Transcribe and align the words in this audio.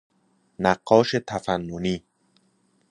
نقاش 0.59 1.15
تفننی 1.27 2.03